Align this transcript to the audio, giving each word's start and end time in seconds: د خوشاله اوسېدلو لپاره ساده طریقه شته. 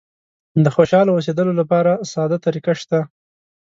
د 0.63 0.65
خوشاله 0.75 1.11
اوسېدلو 1.13 1.53
لپاره 1.59 1.91
ساده 2.11 2.37
طریقه 2.45 2.73
شته. 2.81 2.99